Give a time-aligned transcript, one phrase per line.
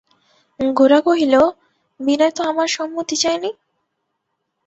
[0.59, 1.33] গোরা কহিল,
[1.99, 3.51] বিনয় তো আমার সম্মতি চায় নি।